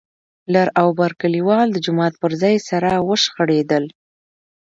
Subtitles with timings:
[0.53, 3.83] لر او بر کليوال د جومات پر ځای سره وشخړېدل.